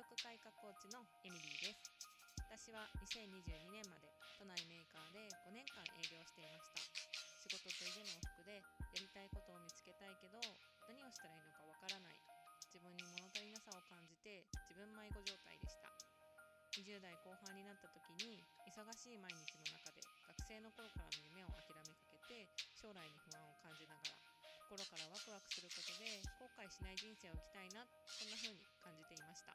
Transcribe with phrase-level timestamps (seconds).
[0.00, 1.84] 力開花コーチのエミリーです。
[2.48, 4.08] 私は2022年まで
[4.40, 6.80] 都内メーカーで5年間営業していました。
[7.36, 10.40] 仕事と家の往復でやりたいことを見つけたいけど
[10.88, 12.16] 何をしたらいいのかわからない。
[12.72, 15.92] 自分に物足りなさを感じて自分迷子状態でした。
[16.80, 18.40] 20代後半になった時に
[18.72, 20.00] 忙しい毎日の中で
[20.32, 24.16] 学生の頃からの夢を諦めかけて将来に不安を感じながら
[24.64, 29.50] 心からワクワクすることで後悔しない人生を生きたいなそんな風に感じていました。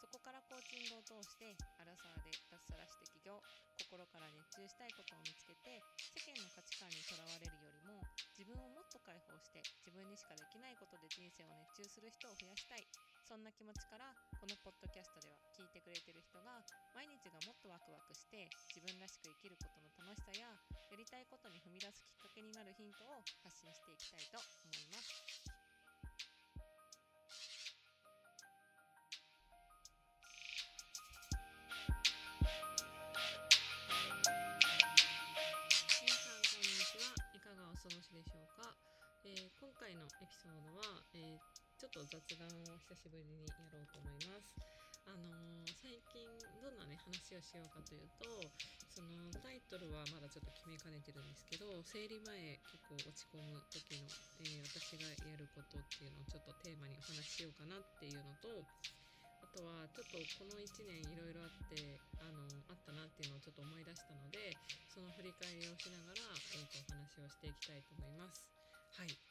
[0.00, 3.36] そこからコーチングを通してアラサーで脱サラして起業
[3.76, 5.84] 心から熱中したいことを見つけて
[6.16, 8.00] 世間の価値観にとらわれるよりも
[8.32, 12.88] 自分をもっと解放して自分にしかできないことで人生を熱中する人を増やしたい
[13.28, 16.64] そんな気持ちからこのポッドキャストでは聞いてくれてる人が
[16.96, 20.48] 毎日がもっとワクワクして自分らしく生きることの楽しさや
[20.88, 25.59] やりたいことに踏み出すきっかけになるヒントを発信していきたいと思います。
[40.30, 41.42] ピソードは、えー、
[41.74, 44.46] ちょっと雑談を久しぶりにやろうと思います
[45.10, 46.22] あのー、最近
[46.62, 48.30] どんなね話をしようかというと
[48.94, 49.10] その
[49.42, 54.06] タイトルはまだちょっと決めかねてるんですけど生理前結構落ち込む時の、
[54.46, 58.54] え私がやることっていうのをちょっとテーマにお話ししようかなっていうのと
[59.42, 64.54] あとはちょっとこの1年いろいろあってあのあったなっていうのをちょっと思い出したので
[64.94, 66.22] その振り返りをしながら、
[66.54, 68.46] えー、とお話をしていきたいと思います。
[68.94, 69.29] はい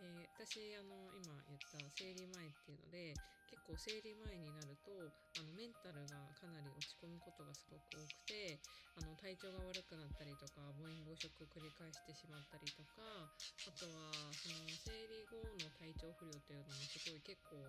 [0.00, 3.14] で私あの今言った生理前っていうので
[3.46, 4.90] 結構生理前になると
[5.38, 8.58] あのメンタルがかなり落ち込むことがすごく多くて
[8.98, 17.60] あの体調が悪くなったりとか暴飲暴食を繰り返してしまったりとかあとはその生理後の体調不良っていうのもすごい結構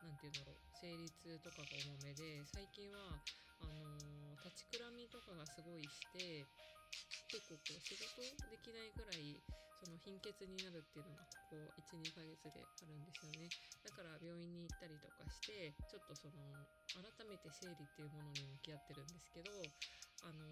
[0.00, 3.18] 何て言うんだろう生理痛とかが重めで最近は
[3.58, 6.46] あの、立ちくらみとかがすごいして
[7.28, 9.42] 結構こう仕事できないぐらい
[9.78, 13.46] その貧血になるっていうのがここ12ヶ月であるんですよね
[13.86, 16.42] だから病院に行ったりとかしてちょっとその
[16.98, 19.50] 改めて生理っていうものに向き合ってるんですけど
[20.26, 20.50] あの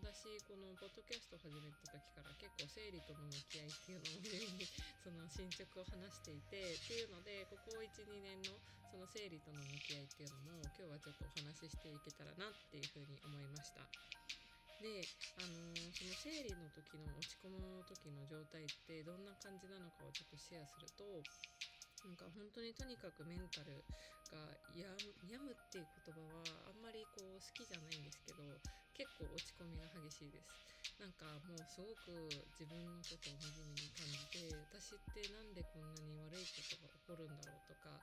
[0.00, 4.64] 私このポッドキャスト始めた時から結構生理との向き合いっていうのをメインに
[5.02, 8.56] その進捗を話していてっていうのでここ12年の
[8.86, 14.35] その生理との向き合いっていうのも今日はちょっとお話ししていけたらなっていうふうに思いました。
[14.80, 15.00] で、
[15.40, 21.04] あのー、その生理の時の落ち込む時の状態ってどんな感じなのかをちょっとシェアすると
[22.04, 23.82] なんか本当にとにかくメンタル
[24.30, 24.38] が
[24.76, 24.86] 病
[25.42, 28.44] むっていう言葉はあんまりこう好きじゃないんですけど
[28.94, 30.76] 結構落ち込みが激しいです。
[31.02, 38.00] なんかもうすごく自分のことを惨めに感じて私って何でこんなに悪いことが起こるんだろうとか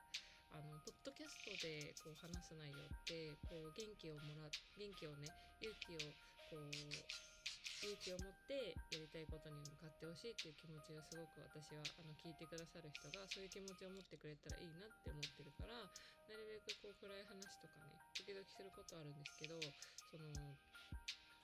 [0.54, 4.46] あのポッドキャストでこう話す内容ってこう元気をもら
[4.78, 5.26] 元気をね
[5.58, 6.14] 勇気を
[6.54, 6.70] こう
[7.82, 20.30] 勇気を持ってやりたいことに向かってほしいっていう気持ちがすごく私はあの聞いてくださる人がそういう気持ちを持ってくれたらいいなって思ってるからなるべくこう暗い話とかね時々することあるんですけどその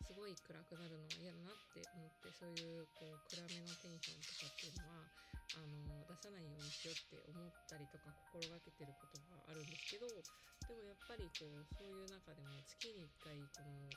[0.07, 5.11] すごい暗くなるのは嫌だなって思ってそういうこう暗めのテンションとかっていうのは
[5.59, 13.91] あの出さないようにしようって思ったりとか心がけてることがあるんですけどでもやっぱりこうそういう中でも月に1回この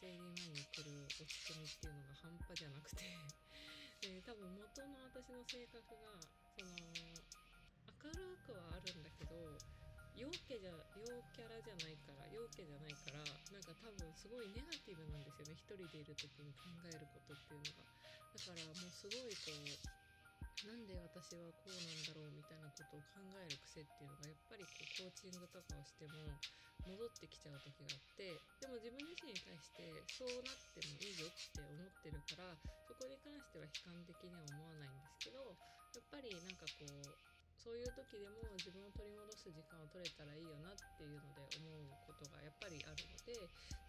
[0.00, 3.04] 生理前に来る落ち込みっていうのが半端じゃなくて。
[4.02, 6.20] で多分元の私の性格が
[6.52, 6.76] その
[8.04, 9.34] 明るくはあるんだけど
[10.14, 15.54] 陽キャじゃ陽キャラじゃないから陽キャじゃないからなんか多分すごいネガティブなんですよね。
[15.56, 17.84] 一人でいる時に考えることっていうのが。
[18.36, 20.05] だからもうすごいこう
[20.66, 26.26] なんで私はこうなんだろうみたいなことを考える癖っていうのがやっぱりこうコーチングとかをしても
[26.82, 35.54] 戻ってきちゃう時があってでも自分自身に対してそうなってもいいよって思ってるからそこに関しては悲観的には思わないんですけど
[35.94, 37.35] やっぱりなんかこう
[37.66, 43.34] そういう時でも自分を取り戻す時間を取れたらいいよなっていうので思うことがやっぱりあるので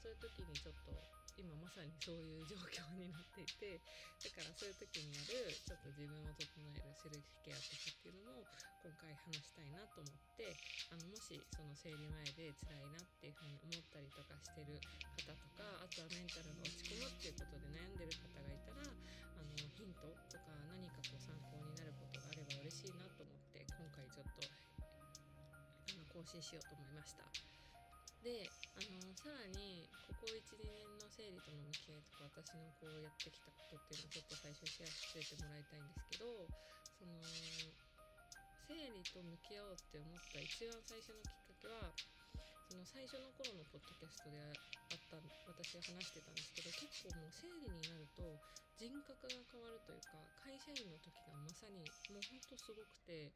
[0.01, 0.97] そういう時にちょっと
[1.37, 3.77] 今まさにそういう状況になっていて
[4.25, 8.41] だからそういう時にやるちょっと自分を整えるセルフケアとかっていうのも
[8.81, 10.57] 今回話したいなと思って
[10.89, 14.81] あのもしその生理前で辛いなっていうふうに思ったりとかしてる
[15.21, 27.25] 方とかあとはメンタルが落ち込むっていうことで悩んでる方がいたらあのヒントとか何かこう参考になることがあれば嬉しいなと思って今回ちょっとあの更新しようと思いました。
[28.23, 28.43] で
[28.75, 36.47] あのさらにここ12年の生理との向き合いとか私のこうやってきたことっていうのをちょっと最初シェアしててもらいたいんですけど
[36.97, 37.15] その
[38.67, 41.93] 生理と向き合おうって思った一番最初のきっかけは
[42.67, 45.15] その最初の頃のポッドキャストであった
[45.47, 48.27] 私が話してたんですけど結構もう生理になると
[48.75, 49.31] 人格が
[49.77, 53.29] るというか会社員の時がまさにもうほんとすごくて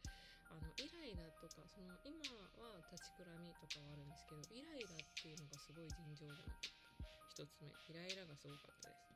[0.49, 2.17] あのイライラとかその今
[2.57, 6.81] は立ちくらみとかはあるんですけどイライラっていうのがすごい尋常じゃなかった。
[7.31, 9.15] 1つ目イライラがすごかったです。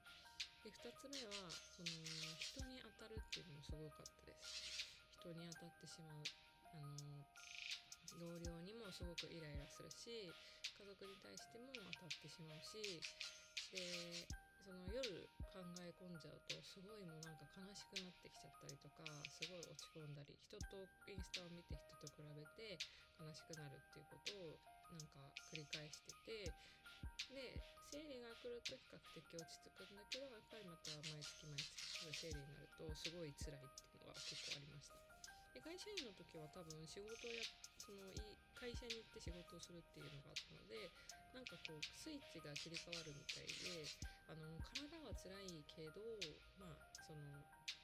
[0.63, 1.33] で2つ目は
[1.75, 1.91] その
[2.39, 4.95] 人に当たるっていうのもすごかったです。
[5.19, 6.23] 人に当たってしまう
[6.77, 7.25] あの
[8.15, 13.01] 同僚にもすごくイライラするし家族に対しても当たってしまうし
[13.75, 14.23] で
[14.65, 22.81] その夜考え込んじゃうとすごいもうなんか悲しくなってきちゃったりとかすごい落ち込んだり人とインスタを見て人と比べて
[23.21, 24.57] 悲しくなるっていうことを
[24.89, 25.21] なんか
[25.53, 26.49] 繰り返してて
[27.29, 27.61] で
[27.93, 34.97] 生理が来ると比較的落ち着くんだけどやっぱりまた毎月毎月生理になるとすごい辛いっていうのが結構ありました。
[35.53, 37.39] で会社員の時は多分仕事をや
[37.79, 38.11] その
[38.57, 40.89] 会社に行って仕事をするっていうのがあったので
[41.31, 46.01] なんかこうスイッチが切り替わるみたいであの体は辛いけど
[46.57, 47.21] まあその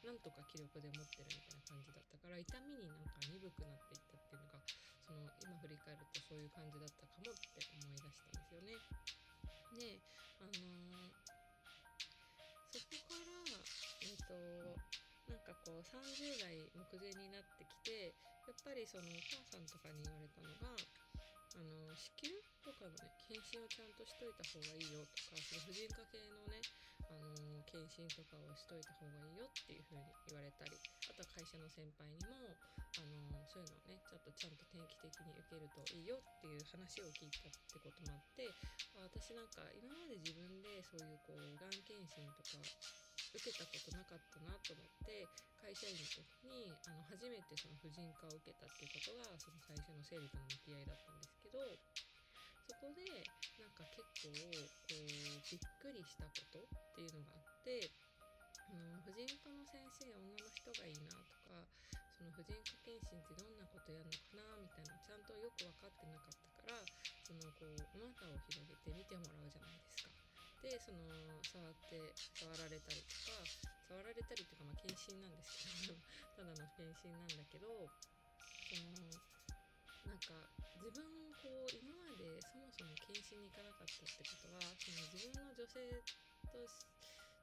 [0.01, 4.57] なんとか気力で持ってるみたいな感じだったから痛みになんか鈍くなっていったっていうのが
[5.05, 8.73] その今振り返るとそういう感じだったかもって思い出したんですよね。
[9.77, 10.01] で
[10.41, 11.13] あのー、
[12.73, 13.61] そこから
[14.01, 14.33] えっ、ー、と
[15.29, 18.17] なんかこう30代目前になってきて
[18.49, 20.73] やっぱりそのお母さんとかに言われたのが
[21.55, 26.63] あの子宮とかのね検診をちゃんとしといた方がいいよとかその婦人科系のね
[27.11, 30.79] あの検診とかをしといた方がいいよっていう風に言われたり
[31.11, 32.55] あとは会社の先輩にも
[32.99, 38.47] あのそういうのをねちょっとちゃんと定期的に受けるといいよっていう話を聞いたってこともあって
[38.95, 42.59] 私なんか今まで自分でそういうこうがん検診とか
[43.31, 45.27] 受けたことなかったなと思って
[45.59, 51.77] 会社員の時にあの初めてその婦人科を受けたっていうことがその最初の生理との向き合いだったんですど
[52.67, 53.03] そこで
[53.59, 54.31] なんか結構
[54.87, 57.91] こうびっくりしたことっていうのがあって
[58.71, 61.67] あの婦人科の先生女の人がいいなとか
[62.15, 66.79] その婦人科検診ってどんなことやるのかなみたいなちゃんとよく分かってなかったから
[67.27, 70.11] そのこうお股を広げて見てもらうじゃないですか。
[70.61, 71.01] でその
[71.41, 73.41] 触って触られたりとか
[73.89, 75.97] 触られたりとかまあ検診なんですけど
[76.37, 77.89] ただの検診なんだけど
[78.69, 78.93] その
[80.05, 80.33] なんか
[80.81, 81.03] 自分
[81.41, 85.77] こう今までそもそも検診に行かなかったってことはその自分の女性
[86.49, 86.65] と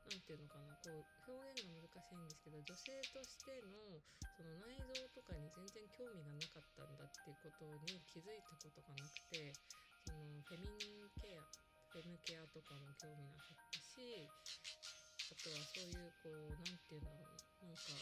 [0.08, 4.00] 何て言うのかなこう表現が難しいんですけど女性としての
[4.34, 9.52] その内臓とかに全然興味がなかったんだっていうことに気づいたことがなくて
[10.06, 11.44] そのフェミニンケア
[11.92, 14.30] フェムケアとかも興味なかったし
[15.30, 17.92] あとはそういうこう何て言うんだろうなんか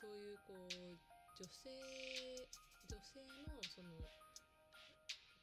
[0.00, 0.96] そういうこう
[1.36, 1.68] 女性
[2.90, 3.94] 女性のその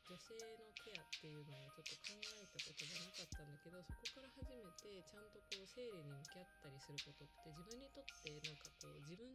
[0.03, 9.31] 女性のケアっていうのをちょっと考えたことがなかったんだけどそこから初めてちゃんとこう生理に向き合ったりすることって自分にとってなんかこう自分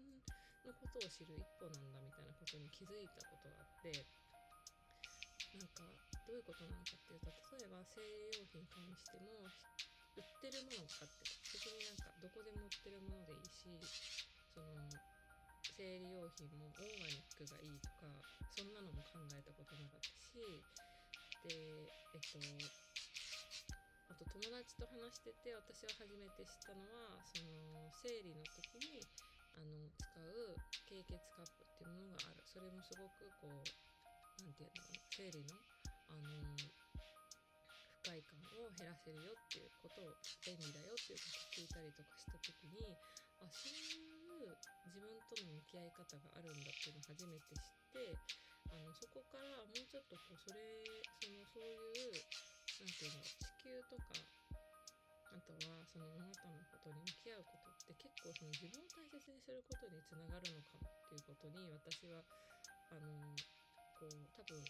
[0.61, 3.97] のことを知る一歩なんだみたいなことに気づいたことがあって
[5.57, 5.89] なんか
[6.29, 9.49] どういうことなのかっていうと例えば生理用品買うにしても
[10.17, 13.73] 売ってるものを買って別になんかどこでも売ってるものでいいし
[14.53, 14.85] その
[15.73, 18.09] 生理用品もオーガニックがいいとか
[18.53, 20.37] そんなのも考えたことなかったし
[21.49, 22.39] でえっと
[24.09, 29.01] あと友達と話してて私は初めて知ったのはその生理の時に
[29.57, 32.45] あの使う経血カップっていうものがある。
[32.45, 33.65] それもすごくこう
[34.41, 35.57] 何て言うのかな生理の、
[36.09, 36.57] あの、
[38.03, 42.97] 不快感を減らせるよっていうことを便利だよっていうことを聞いたりとかした時に
[43.41, 44.12] あそう
[44.43, 44.59] いう
[44.91, 48.19] 自分との向き合い方があるんだっていうのを初めて知って
[48.75, 50.59] あのそこからもうちょっとこうそれ
[51.23, 52.19] そのそういう
[52.83, 54.19] 何て言うの地球とか
[55.33, 62.21] あとはそのあなたのことに向き合うことって結構その自分を大切にすることにつながるのかもっていうことに私は
[62.91, 63.33] あの
[63.97, 64.61] こう多分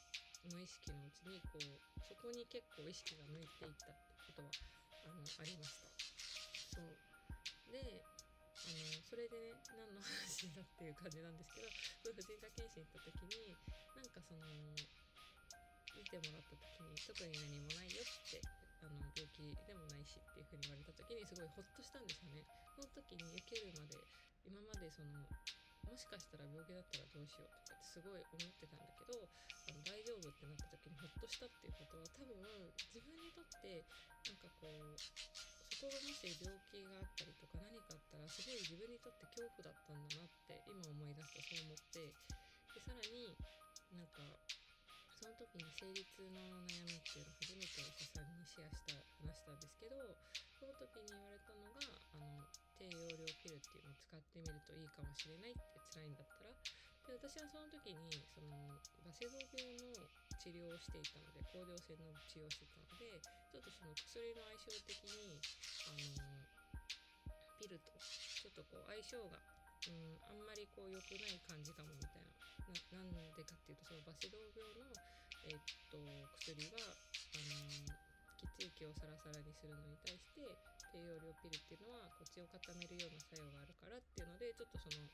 [0.52, 4.50] 無意識のうちにこうそこに結構意識が向いていったってことは
[5.06, 5.90] あのありました
[6.74, 7.12] そう。
[7.72, 8.04] で
[8.70, 13.58] のそれでね何の話だっていう感じなんですけど婦人科検診行った時に
[13.96, 14.46] なんかその
[15.96, 18.38] 見てもらった時に特に何もないよって
[18.82, 22.42] あの病気でもないしっていう風に言われた時にすごいホッとしたんですよね。
[22.74, 23.94] その時に受けるまで
[24.42, 25.22] 今までその
[25.86, 32.34] もしかしたら病気だったらどうしようとかってすごい思ってたんだけどあの大丈夫ってなった時にほっとしたっていうことは多分
[32.90, 33.84] 自分にとって
[34.26, 34.98] なんかこう
[35.82, 43.34] そこがもし病気があったりとか何かあったらすごい自分にとって恐怖だったんだなって今思い出すとそう思ってでさらに
[43.98, 44.22] なんか
[45.18, 48.94] その時に生理痛の悩みっていうのを初めてお医者さんにシェアした
[49.26, 49.98] 話したんですけど
[50.54, 52.46] その時に言われたのがあの
[52.78, 56.54] 低用量ピルっていうのを使ってみるといいかもしれないって辛いんだったら
[57.10, 58.54] で私はその時にその
[59.02, 59.98] バセド病の
[60.38, 63.20] 治療をしていたので甲状腺の治療をしていたので
[63.50, 65.40] ちょっとその薬の相性的に
[65.88, 66.52] あの
[67.60, 69.38] ピルとちょっとこう相性が
[69.88, 72.32] うんあんまりこう良くない感じかもみたいな
[72.94, 74.88] なんでかっていうとそのバセドウ病の、
[75.44, 75.60] えっ
[75.90, 75.98] と
[76.40, 78.02] 薬はあの
[78.58, 80.42] 血液をサラサラにするのに対して
[80.94, 85.08] 低用量ピルっていうのはこう血を固めるような作用があるからっていうのでちょっとその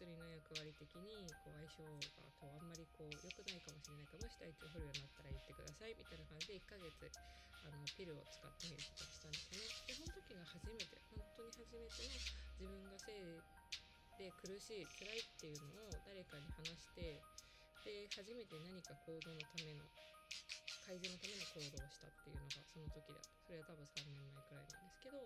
[0.00, 1.84] 薬の役割的にこう相性
[2.16, 7.04] がこうあんまりこう良くないかもしれないからもし体調不良になったら言ってくださいみたいな感じで1ヶ月
[7.60, 9.68] あのピルを使ってみるとをしたんですよね。
[9.84, 13.44] でその時が初めて本当に初めての自分が生理
[14.16, 17.20] で苦しい辛いっていうのを誰かに話して
[17.84, 19.84] で初めて何か行動のための
[20.88, 25.20] 改善のための行動をしたっていうのがその時だったそれは多分3年前くらいなんですけど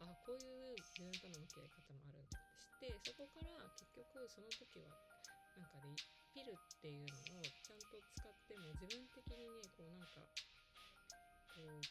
[0.00, 2.42] あこういう自分との向き合い方もあるんだっ
[2.80, 4.90] て知ってそこから結局その時は
[5.54, 5.94] なんかね
[6.34, 10.26] ピルっていうのをちゃんと使っても自分的にねこうなんか
[11.54, 11.82] こう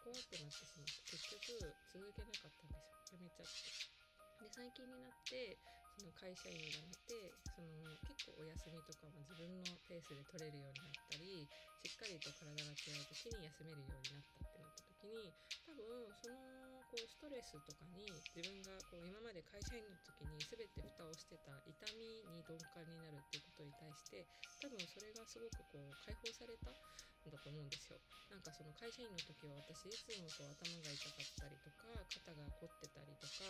[0.00, 3.12] 怖くなってしまって結局続けなかったんですよ。
[3.12, 3.92] やめちゃって
[4.40, 5.60] で最近になって
[5.92, 7.68] その会社員を辞めてその
[8.08, 11.46] 結構お休みとかも自分のペースで取れるようになったり
[11.84, 15.36] しっかりと体が違う時に休めるようになったってなった時に
[15.68, 16.51] 多分その
[16.92, 24.28] こうストレスとかに自分がこう今まで会社員の時に全て蓋をしてた痛みに鈍感になるっていうことに対して
[24.60, 27.96] 多分それがすごくこう解放されたんだと思うんですよ。
[28.28, 33.48] なんかその会社員の時は私いつもこう頭が痛かったりとか肩が凝ってたりとか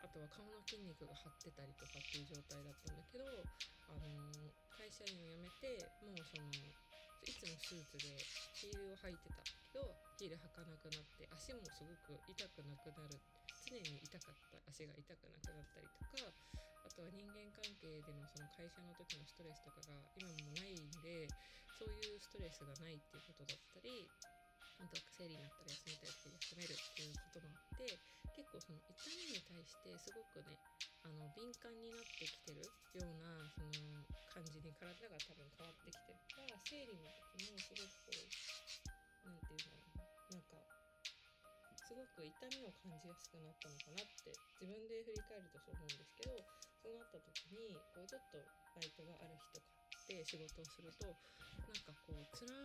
[0.00, 3.28] あとは顔の筋肉が張ってたりとかっていう状態だったんだけど、
[3.92, 6.48] あのー、会社員を辞めてもうその
[7.20, 8.16] いつもスーツで
[8.56, 13.20] ヒールを履いてたけどヒール履かなくなって足もすごく痛くなくなる。
[13.66, 14.56] 常に痛かった。
[14.70, 16.32] 足が痛くなくなったりとか
[16.84, 21.26] あとは人間関係でのその会社の時のストレスとかが今もないんで
[21.74, 24.06] そういうストレスがないっていうことだったり
[24.78, 27.98] あと生理になったら休みたい時休めるっていうこともあって
[28.36, 30.60] 結構その痛みに対してすごくね
[31.04, 32.60] あの敏感になってきてる
[32.96, 33.72] ようなその
[34.28, 38.65] 感じに体が多分変わってきてるから生理の時もすごくこう
[42.16, 46.40] く痛みを感じやすくなったのかなって自分で振り返るとそう思うんですけど
[46.80, 48.40] そうなった時にこうちょっと
[48.72, 49.76] バイトがある日とか
[50.08, 52.56] で仕事をするとなんかこうつら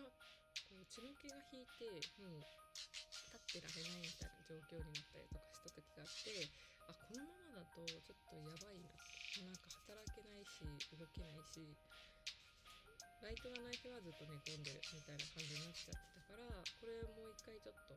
[0.71, 1.91] こう血の気が引いて
[2.23, 6.47] もう立ってられないみたいな状況になったりとかした時があって
[6.87, 8.87] あこのままだとちょっとやばいな。
[9.39, 10.59] なんか働けないし
[10.91, 11.71] 動けないし
[13.23, 17.95] ライトがない日はずっと寝込んでるみたいな感じになっちゃってたからこれもう一回ちょっと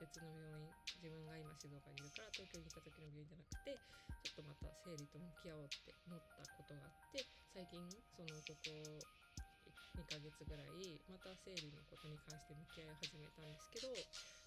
[0.00, 0.64] 別の病院
[0.96, 3.76] 自分が今静岡にいるから東京にいた時の病院じゃなくて
[4.24, 7.20] ちょっとまた生理と向き合おうって思ったことがあって
[7.52, 7.84] 最近
[8.16, 8.72] そのここ
[10.00, 13.92] 2ヶ月ぐらいまた生理のことに関して向き合い始めたんですけど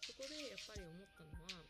[0.02, 1.62] そこでやっぱり思ったのは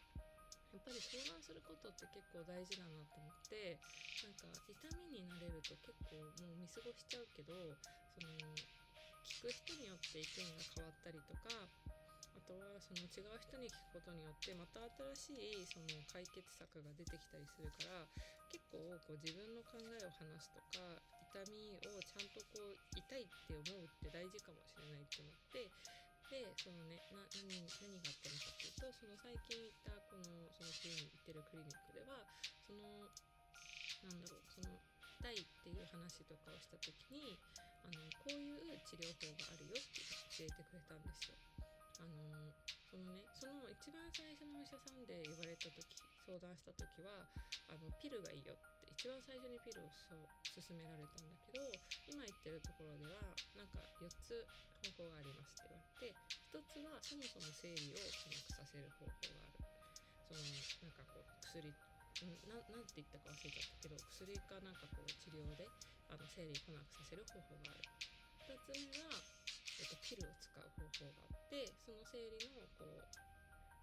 [0.72, 3.78] やっぱり相談することって結構大事だなと思って
[4.24, 4.74] なんか痛
[5.12, 7.54] みになれると結構もう見過ごしちゃうけど
[8.16, 8.32] その
[9.28, 11.52] 聞く人によって意見が変わったりとか
[12.36, 14.82] あとはその違う人に聞くことによってまた
[15.18, 18.06] 新しいその解決策が出てきたりするから
[18.50, 25.70] 結構こう自分の考えを話すとか痛みをちゃんとこう痛いって思うって大事かもしれないって思って
[26.30, 27.46] でそのねな何
[27.82, 32.26] 何があったのかっていうとその最近行ったこのそのクリニ行ってるクリニックでは
[32.66, 33.10] その
[34.02, 34.82] なんだろうその
[35.22, 37.38] 痛いっていう話とかをした時に
[37.86, 40.02] あのこういう治療法があるよって
[40.38, 41.53] 教えてくれたんですよ。
[42.00, 42.50] あの
[42.90, 45.84] そのねその一番最初のお医者さんで言われた時
[46.26, 47.26] 相談した時は
[47.70, 51.60] あのピルがいいよって一番最初にピルをそう勧められたんだけど
[52.08, 53.20] 今言ってるところでは
[53.58, 54.46] なんか4つ
[54.96, 56.16] 方法がありますって言われて
[56.54, 59.64] 1つはそもそも生理を回復させる方法がある。
[60.24, 60.40] その
[60.82, 61.70] なんかこう薬
[62.24, 65.68] ななんて言ったか忘れちゃったけど薬かなんかこう治療で
[66.10, 67.86] あの生理来なくさせる方法がある。
[68.50, 69.43] 2つ目は
[69.80, 73.24] えっと、ピルを使う方法があってその生理のこう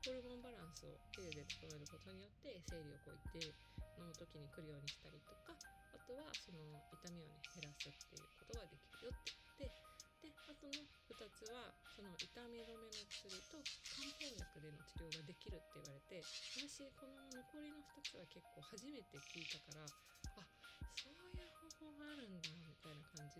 [0.00, 3.52] ホルモンバランスをピルで整えることによって生理をこう一定
[4.00, 5.52] の時に来るようにしたりとか
[5.92, 9.90] あとはその痛みをね減らすっていうことができるよって言って
[10.24, 10.72] であとの
[11.12, 13.60] 2つはその痛み止めの薬と
[13.92, 16.24] 漢方薬での治療ができるって言われて
[16.56, 20.48] 私この残りの2つは結構初めて聞いたからあ
[20.96, 22.69] そういう方法があるんだみ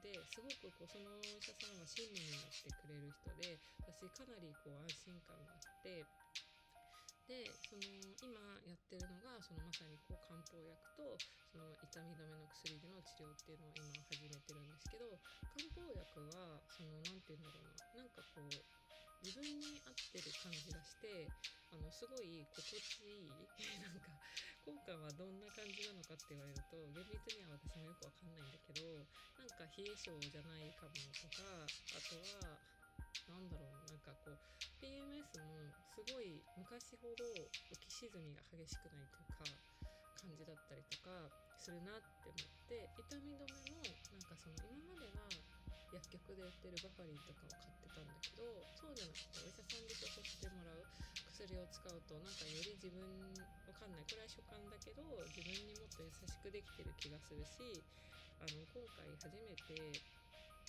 [0.01, 6.09] ですごくこうそのお医者さんは親身になってくれる人で私かなりこう安心感があって
[7.29, 7.87] でその
[8.19, 11.15] 今やってるのがそのまさにこう漢方薬と
[11.53, 15.07] その痛み止めの薬での治療っていうのを今始めてるんですけど
[15.55, 18.90] 漢方薬はその何て言うんだろうななんかこう
[19.21, 21.29] 自分に合ってる感じがして
[21.71, 23.49] あのすごい心地いい。
[23.85, 24.11] なんか
[24.65, 29.07] 効果はどんな感じなのかって言われると厳密には私もよくわかんないんだけど
[29.39, 32.61] なんか冷え性じゃないかもとかあとは
[33.29, 34.39] なんだろうなんかこう
[34.85, 37.25] PMS もすごい昔ほど
[37.71, 39.45] 浮き沈みが激しくないとか
[40.21, 45.29] 感じだったりとかするなって思って痛み止めもなんかその今までは
[45.91, 48.47] 薬局で売ってるバファリンとかを買ってたんだけど
[48.79, 50.87] そうじゃなくてお医者さんで処方してもらう
[51.35, 53.03] 薬を使うとなんかより自分
[53.67, 55.03] わかんないこれは所感だけど
[55.35, 57.83] 自分にもっと優しくできてる気がするし
[58.39, 59.99] あの今回初めて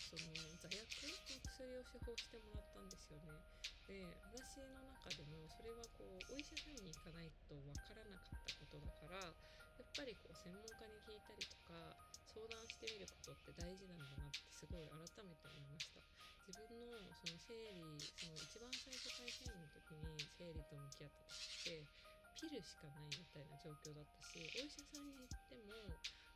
[0.09, 3.39] その座薬の薬を処方してもらったんですよね。
[3.87, 11.95] で私の中でもそれはこうお医者さんに行かないとわからなかったことだからやっぱりこう専門家に聞いたりとか
[12.31, 15.99] 相談してみることって大事なんだなってすごい改めて思いました。
[16.47, 21.87] 自分のその生理その一番最初会社員の時に生理と向き合った時って
[22.35, 25.75] ピルしかないみたいな状況だったしお医者さんに行っても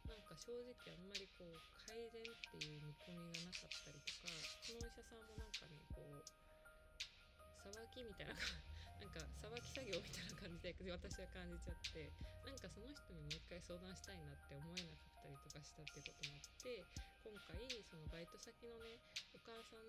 [0.06, 1.58] なんか正直あんまりこう
[1.90, 4.30] 改善っていう見込みがなかったりとか
[4.62, 6.24] そのお医者さんもなんかねこう
[7.66, 8.75] さばきみたいななんかさばき
[9.76, 12.08] 作業みたいな感じで私は感じちゃって
[12.48, 16.80] なんかその人にもう一回相談したいなって思えなかったりとかしたっていうこともあって
[17.28, 19.04] 今回そのバイト先のね
[19.36, 19.84] お母さん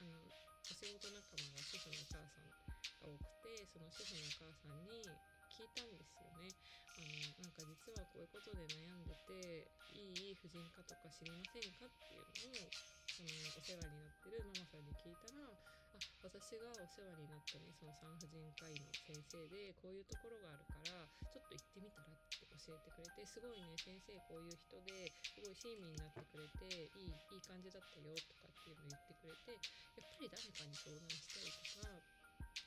[0.00, 2.56] あのお仕事仲間が主婦のお母さんが
[3.04, 5.04] 多くてその主婦のお母さんに
[5.52, 6.48] 聞いたんですよね。
[6.96, 12.72] あのなんか実はこういうことで悩んでていい婦人科とか知りませんかっていうのを
[13.12, 26.66] そのお世話になってるママさんに聞いたらあ私がお世話になったねその産婦人科医の先生でこういうところがあるからちょっと行ってみたらって教えてくれてすごいね先生こういう人ですごい親身になってくれて
[26.98, 32.02] いいいい感じだったよとかっていうのを言ってくれてやっぱり誰かに相談したりとか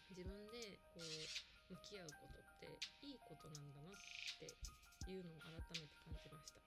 [0.07, 3.99] 自分でこう向き合うことっていいことなんだなっ
[4.39, 4.55] て
[5.11, 6.63] いうのを改めて感じました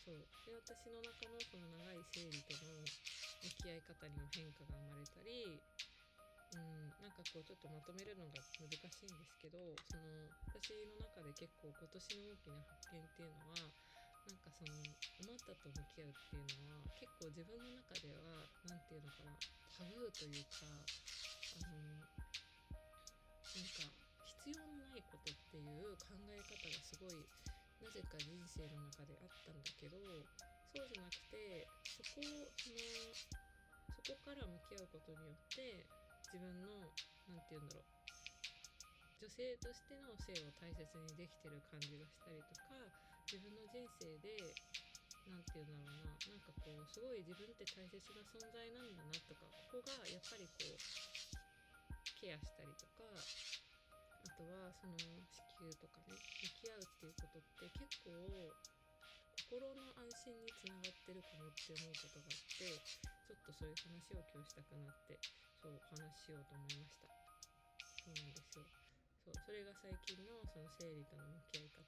[0.00, 2.80] そうで私の中のその長い生理との
[3.44, 5.60] 向き合い方にも変化が生まれたり
[6.52, 6.80] うん。
[7.00, 9.58] なんかこうちょっとまとめるのが難しいんですけど
[9.88, 13.72] その私の中で結構今年の大きな発見っていうのは
[14.28, 19.32] なんかそのあなたと向き合うっていうのは結構自分の中では何て言うのかな
[19.72, 21.80] タブーというかあの
[23.56, 23.88] なんか
[24.44, 27.24] 必要のないことっていう考え方がすごい
[27.80, 29.96] なぜか人生の中であったんだけど
[30.68, 32.44] そうじゃなくてそこの
[33.96, 35.99] そこから向き合うことによって
[36.30, 36.86] 自分の
[37.26, 37.90] 何て言うんだろう。
[39.18, 42.72] 女性としての性を大切にできてる感じがしたりとか
[43.26, 44.38] 自分の人生で
[45.26, 46.10] 何て言うんだろうな。
[46.30, 50.78] なんかこうすごい自分って大切な存在なんだなとかここがやっぱりこう
[52.22, 58.14] ケアしたりとかあとはその子宮とかね向き合うっていうことって結構
[59.50, 65.49] 心の安心につながってるかもって思うことがあってちょっとそういう話を今日したくなって。
[65.60, 67.04] そうお話ししようと思いました。
[68.00, 68.64] そうなんですよ。
[69.20, 71.84] そうそれが最近のその生理との向き合い方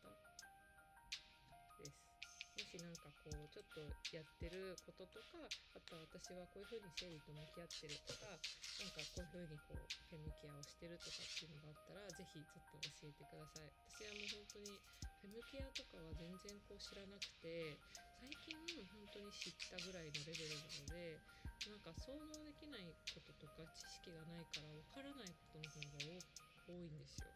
[1.81, 2.05] です。
[2.53, 3.81] もしなんかこうちょっと
[4.13, 5.41] やってることとか
[5.73, 13.73] あとは私はこういう風に生理と向き合ってるとかなんかこういう風にこうフェムケアをしてるとかっていうのがあったら是非ちょっと教えてください。
[13.89, 14.77] 私はもう本当に
[15.25, 17.81] フェムケアとかは全然こう知らなくて
[18.21, 18.53] 最近
[18.93, 21.25] 本当に知ったぐらいのレベルなので
[21.69, 25.79] なんか想像できないこととか知識がないからわからないことの方
[26.11, 26.23] が
[26.67, 27.31] 多いんですよ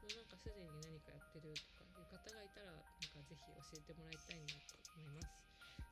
[0.00, 5.28] もうなんかすでに何かやってるとかいう方がいたらなんか是非教えてもらいたいなと思います。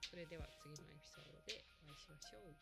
[0.09, 2.57] それでは次のエピソードでお会いしましょう。